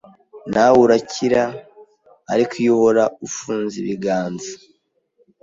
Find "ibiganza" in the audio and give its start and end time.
3.81-4.51